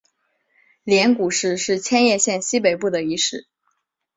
[0.83, 3.45] 镰谷市是千叶县西北部的一市。